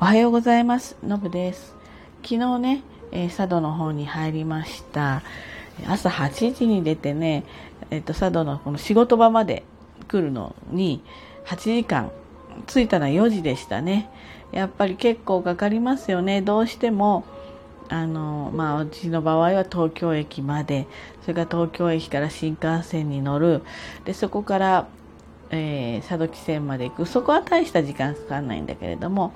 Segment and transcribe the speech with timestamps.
[0.00, 0.96] おはようございます。
[1.02, 1.74] のぶです。
[2.22, 5.24] 昨日ね、えー、佐渡の方に入りました。
[5.88, 7.42] 朝8時に出てね、
[7.90, 9.64] え、ー、と、佐渡のこの仕事場まで
[10.06, 11.02] 来るのに
[11.46, 12.12] 8時間、
[12.68, 14.08] 着いたのは4時でしたね。
[14.52, 16.42] やっぱり結構かかりますよね。
[16.42, 17.24] どうしても、
[17.88, 20.86] あの、まあ、うちの場合は東京駅まで、
[21.22, 23.62] それから東京駅から新幹線に乗る、
[24.04, 24.86] で、そこから、
[25.50, 27.06] えー、佐渡汽船まで行く。
[27.06, 29.32] そこは大した時間かかんないんだけれども、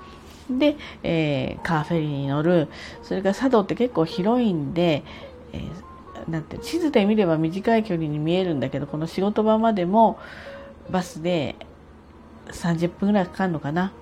[0.58, 2.68] で、えー、カーフェリーに乗る。
[3.02, 5.04] それから佐渡って結構広いんで、
[5.52, 10.18] えー、なんて地図で見れば短い距離に見えるんだけどこの仕事場までも
[10.90, 11.56] バスで
[12.48, 13.92] 30分ぐらいかかるのかな。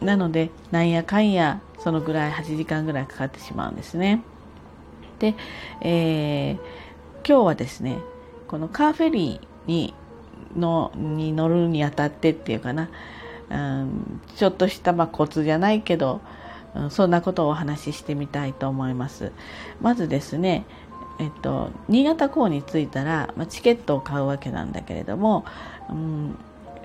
[0.00, 4.22] なのでなんやかんやそのぐらい8時間ぐらいかかってしまうんですね。
[5.18, 5.34] で、
[5.80, 6.56] えー、
[7.26, 7.98] 今日はですね
[8.48, 9.94] このカーフェリーに
[10.56, 12.88] のに乗るにあたってっていうかな。
[13.50, 16.20] うん、ちょっとしたまあコツじゃないけど、
[16.90, 19.32] そんなことをお話ししてみたいと思います。
[19.80, 20.66] まずですね、
[21.18, 25.46] えっと、新潟港に着いたら、まあ、チケットを買うわけなんだけれども、
[25.88, 26.38] うん、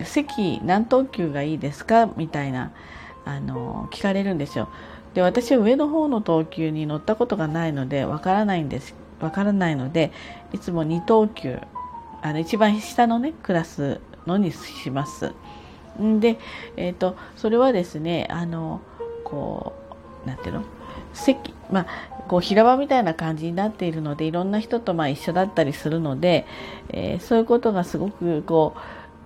[0.03, 2.07] 席何等級がいいですか？
[2.15, 2.71] みたいな
[3.25, 4.69] あの聞かれるんですよ。
[5.13, 10.13] で私は上の方の等級に乗ったことがないのでわからないんですわからないので
[10.53, 11.59] いつも2等級
[12.21, 15.33] あの一番下のねクラスのにします。
[15.99, 16.39] で、
[16.77, 18.81] えーと、それはですねあの
[19.23, 19.73] こ
[20.25, 20.63] うなんていうの？
[21.13, 21.87] 席まあ
[22.27, 26.45] こう平場みたいな感じになっているのでいろんな人とまあ一緒だったりするので、
[26.89, 28.79] えー、そういうことがすごくこう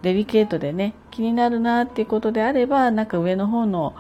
[0.04, 3.96] デリケートでね気になるなっていうことであればなんか上の方の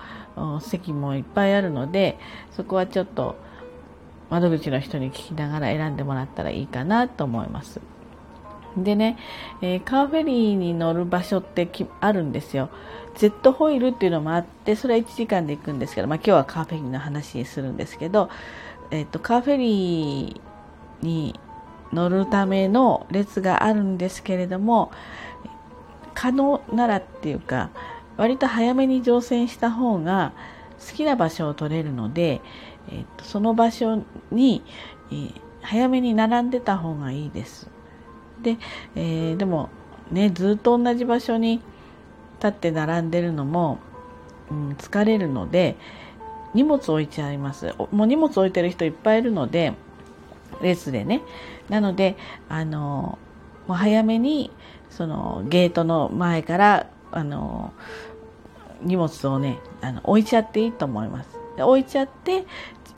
[0.61, 2.19] 席もいっぱいあるので
[2.51, 3.35] そこはちょっと
[4.29, 7.79] 窓口の人に聞きながら選んでもらったらいいかなと思います。
[8.77, 9.17] でね、
[9.61, 12.69] えー、カーフェリーに乗る場所ってあるんですよ。
[13.15, 18.29] ジェットホイールっていうのもあって、それは1時間で行くんですけど、まあ今日はカーフェリーの話にするんですけど、
[18.91, 21.39] えっ、ー、と、カーフェリーに
[21.93, 24.91] 乗るための列があるんですけれども、
[26.13, 27.69] 可能ならっていうか、
[28.17, 30.33] 割と早めに乗船した方が
[30.79, 32.41] 好きな場所を取れるので、
[32.89, 34.63] えっ、ー、と、その場所に、
[35.11, 37.69] えー、早めに並んでた方がいいです。
[38.45, 38.57] で、
[38.95, 39.69] えー、でも
[40.11, 41.61] ねずっと同じ場所に
[42.37, 43.79] 立って並んでるのも、
[44.51, 45.75] うん、疲れるので
[46.53, 47.73] 荷物置いちゃいます。
[47.91, 49.73] もう荷物置いてる人いっぱいいるので
[50.61, 51.21] 列でね。
[51.69, 52.15] なので
[52.47, 53.17] あの
[53.67, 54.51] もう早めに
[54.91, 57.73] そのゲートの前からあの
[58.81, 61.29] 荷物をねあの置いちゃっていいと思います。
[61.57, 62.45] で置いちゃって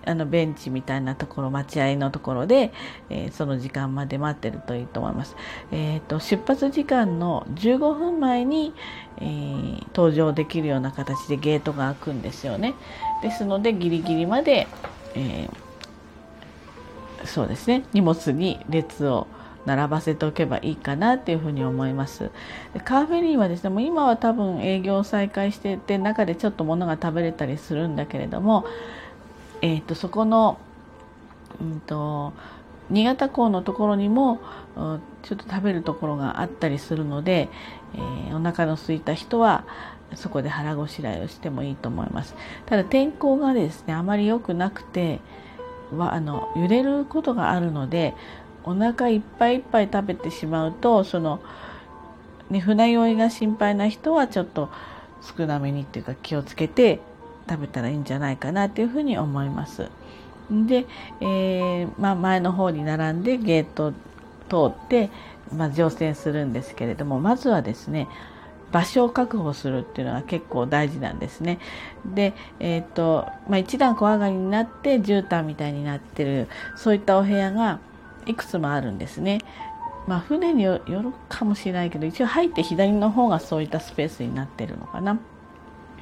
[0.07, 2.71] あのベンチみたいなところ待合のところで、
[3.09, 5.35] えー、その時間まで待ってるといいと思います。
[5.71, 8.73] えーと、出発時間の15分前に、
[9.17, 12.73] えー、登場できるような形でゲートが開くんですよね。
[13.21, 14.67] ですのでギリギリまで、
[15.15, 19.27] えー、そうですね荷物に列を
[19.67, 22.31] 並ばせておけばいいかなっていうふうに思います。
[22.85, 28.65] カーフェリーはですね、もう今は多分営業再開してて中でちょっと物が食べれたりするんだけれども、
[29.61, 30.57] えーと、そこの、
[31.61, 32.33] うんと、
[32.89, 34.39] 新潟港のところにも
[35.23, 37.49] ちょっと食べるところがあったりするので、
[37.95, 39.65] えー、お腹の空いた人は
[40.15, 42.35] そこで腹ごしらえをしてもいいと思います。
[42.65, 45.19] ただ天候がですねあまり良くなくて
[45.95, 48.13] はあの揺れることがあるので
[48.63, 51.41] お腹いっぱいいっぱい食べてしまうとその、
[52.49, 54.69] ね、船酔いが心配な人はちょっと
[55.21, 56.99] 少なめにっていうか気をつけて
[57.49, 59.89] 食べたらいいんじゃないかなっていうふうに思います。
[60.49, 60.85] で、
[61.19, 63.91] えー、まあ、前の方に並んでゲート
[64.49, 65.09] 通って、
[65.53, 68.07] まあ、乗船するんですけれどもまずはですね
[68.71, 71.59] 場所を確保するっていうのは結構大事なんですね。
[72.05, 77.79] で、えっ、ー、と、まあ、一段小上がりになって絨毯みたいになってるそういったお部屋が
[78.25, 79.39] いくつもあるんですね。
[80.05, 85.17] まあ、船によるかもしれないけど一応入って左の方がそういったスペースになってるのかな。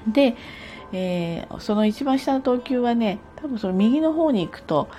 [0.07, 0.35] で、
[0.93, 4.89] えー、その一番下の等級はね多分その右の方に行くと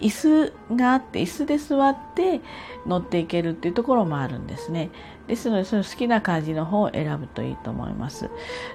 [0.00, 2.40] 椅子があって椅子で座って
[2.86, 4.90] 乗っていけるっていうところもあるんですね。
[5.28, 8.28] ですのでその好きな感じの方を選ぶといいと思います。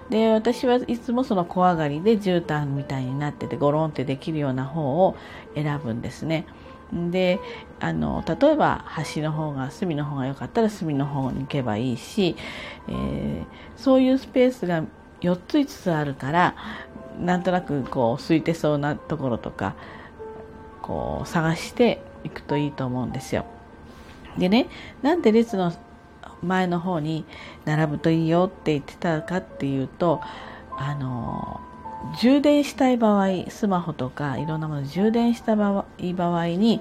[0.10, 5.16] で私はいつもその小上がりで絨毯みたいになっててゴロンってできるような方を
[5.56, 6.46] 選ぶんですね。
[6.94, 7.42] で
[7.82, 12.38] あの例えば端の方が隅の方が良かったら隅の方に行けばいいし、
[12.88, 14.84] えー、そういうスペースが
[15.22, 16.56] 4つ5つあるから
[17.20, 19.76] なんとなくこう空いてそうなところとか
[20.82, 23.46] こう探していくといいと思うんですよ。
[24.38, 24.68] でね
[25.02, 25.74] なんで列の
[26.44, 27.26] 前の方に
[27.66, 30.22] 並ぶといいよって言ってたかっていうと
[30.78, 31.60] あの
[32.22, 36.80] 充電したい場合スマホとかいろんなもの充電した場合に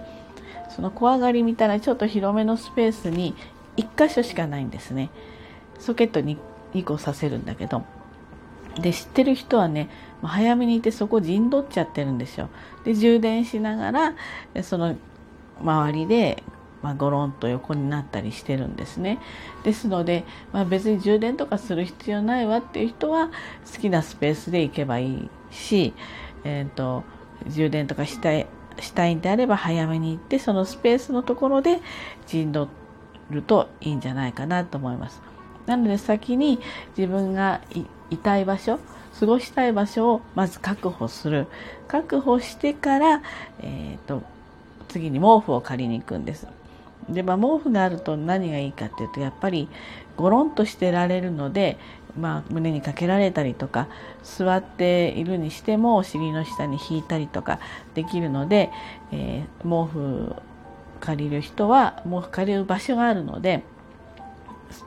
[0.68, 3.34] その小上がりみたいなちょっと広めのスペースに
[3.76, 5.10] 1箇所しかないんですね
[5.78, 6.36] ソケットに
[6.74, 7.84] 2個させるんだけど
[8.80, 9.88] で知ってる人はね
[10.22, 12.48] 早めにいてそこ陣取っちゃってるんですよ
[12.84, 14.14] で充電しながら
[14.62, 14.96] その
[15.60, 16.42] 周りで
[16.82, 19.18] まあ、ゴロンと横になったりしてるんですね
[19.64, 23.30] ですので、まあ、別に充電とかする必要ないわっていう人は
[23.72, 25.94] 好きなスペースで行けばいいし、
[26.44, 27.02] えーと、
[27.48, 28.46] 充電とかしたい
[28.78, 31.80] したいんであれば早めに行ってそのスペースのところで
[32.26, 32.68] 陣取
[33.30, 35.22] るといいんじゃないかなと思います。
[35.64, 36.60] なので先に
[36.96, 37.62] 自分が
[38.10, 38.78] いたい場所
[39.18, 41.46] 過ごしたい場所をまず確保する。
[41.88, 43.22] 確保してから、
[43.60, 44.22] えーと
[44.88, 46.46] 次に毛布を借りに行くんです。
[47.08, 49.68] で、まあ、毛布があると何がいいかっていうとやっぱり
[50.16, 51.78] ゴロンとしてられるので、
[52.18, 53.88] まあ、胸にかけられたりとか
[54.22, 57.60] 座っているにしてもお尻の下に引いたりとか
[57.94, 58.70] できるので、
[59.12, 60.34] えー、毛布
[61.00, 63.62] 借りる人は毛布借りる場所があるので、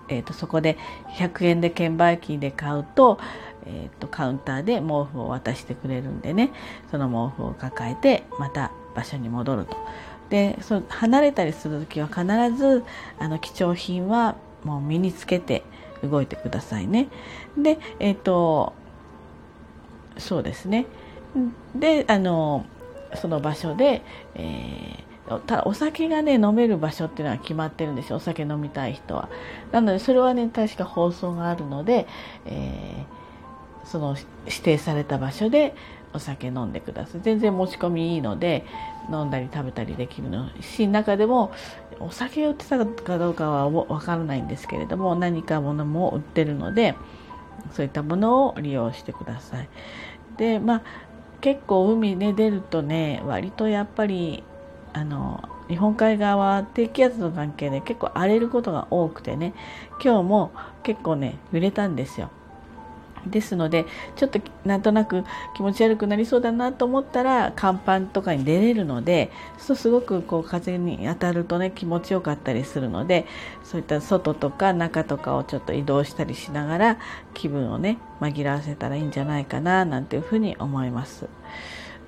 [0.07, 0.77] えーと、そこで
[1.17, 3.19] 100円で券売機で買うと,、
[3.65, 6.51] えーとカウンターで毛布を渡してくれるんでね
[6.91, 9.77] その毛布を抱えてまた場所に戻ると。
[10.29, 12.23] でそ離れたりする時は必
[12.55, 12.83] ず
[13.17, 15.63] あの貴重品はもう身につけて
[16.03, 17.07] 動いてくださいね。
[17.57, 18.73] でえっ、ー、と
[20.17, 20.85] そうですね。
[21.75, 22.65] であの
[23.15, 24.03] その場所で、
[24.35, 25.08] えー、
[25.45, 28.15] ただお酒がね飲める場所っていうのは決まってるんですよ。
[28.15, 29.29] お酒飲みたい人は。
[29.71, 32.07] なのでそれはね確か放送があるので、
[32.45, 34.15] えー、その
[34.45, 35.75] 指定された場所で
[36.13, 37.21] お酒飲んでください。
[37.21, 38.65] 全然持ち込みいいので
[39.11, 41.51] 飲んだり食べたりできるのし中でも
[41.99, 46.95] お酒を売ってたかどうかは分からないんですけれども何かものも売ってるので
[47.73, 49.69] そういったものを利用してください。
[50.37, 50.81] でまあ
[51.41, 54.43] 結構海ね出るとね割とやっぱり
[54.93, 59.53] あの日本海側は低気圧の関係で結構荒れることが多くてね
[60.03, 60.51] 今日も
[60.83, 62.31] 結構ね揺れたんですよ
[63.25, 65.23] ですのでちょっとなんとなく
[65.55, 73.25] 気持ち悪くなりそうだなと思ったら甲板とかに出れるのでそうすごくこう風に当たるとね気持ちよかったりするので
[73.63, 76.97] そういった外とか中とかをちょっと移動したりしながら
[77.33, 81.27] 気分をね紛らわせたらいいんじゃないかななんていうふうに思います。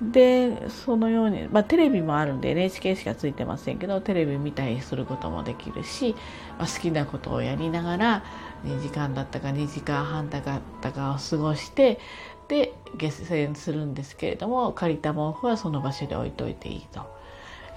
[0.01, 6.15] でそのように、まあ、テレビもあるんで NHK しかついてませんけどテレビ見たりすることもできるし、
[6.57, 8.23] まあ、好きなことをやりながら
[8.65, 10.43] 2時間だったか2時間半だっ
[10.81, 11.99] たかを過ごして
[12.47, 17.21] で下船するんですけれども借りた毛布はその場所で置いといていいと。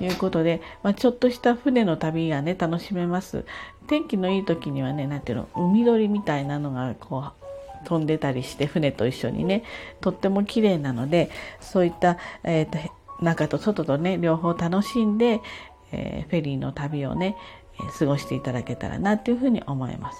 [0.00, 3.44] いうことで、まあ、ちょっとした船の旅がね楽しめます。
[3.86, 7.43] 天気のいい時にはね何ていうの海鳥みたいなのがこう
[7.84, 9.62] 飛んでたりして船と一緒にね
[10.00, 12.78] とっても綺麗なのでそういった、えーと、
[13.22, 15.40] 中と外とね両方楽しんで、
[15.92, 17.36] えー、フェリーの旅をね、
[17.98, 20.18] 過ごしていただけたらなっていうふうに思います。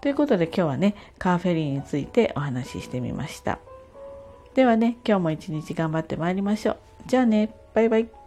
[0.00, 3.58] ということで今日はね、カーフェリーについてお話ししてみました。
[4.54, 6.76] ではね、今日も一日頑張ってまいりましょう。
[7.06, 8.21] じゃあね、バイバイ。